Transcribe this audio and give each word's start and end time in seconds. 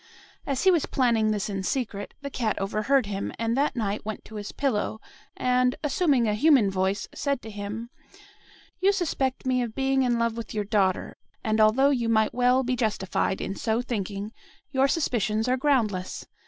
As 0.47 0.63
he 0.63 0.71
was 0.71 0.87
planning 0.87 1.29
this 1.29 1.47
in 1.47 1.61
secret, 1.61 2.15
the 2.23 2.31
cat 2.31 2.57
overheard 2.57 3.05
him, 3.05 3.31
and 3.37 3.55
that 3.55 3.75
night 3.75 4.03
went 4.03 4.25
to 4.25 4.37
his 4.37 4.51
pillow, 4.51 4.99
and, 5.37 5.75
assuming 5.83 6.27
a 6.27 6.33
human 6.33 6.71
voice, 6.71 7.07
said 7.13 7.39
to 7.43 7.51
him 7.51 7.91
"'You 8.79 8.93
suspect 8.93 9.45
me 9.45 9.61
of 9.61 9.75
being 9.75 10.01
in 10.01 10.17
love 10.17 10.37
with 10.37 10.55
your 10.55 10.63
daughter; 10.65 11.17
and 11.43 11.61
although 11.61 11.91
you 11.91 12.09
might 12.09 12.33
well 12.33 12.63
be 12.63 12.75
justified 12.75 13.41
in 13.41 13.53
so 13.55 13.79
thinking, 13.83 14.31
your 14.71 14.87
suspicions 14.87 15.47
are 15.47 15.55
groundless. 15.55 16.25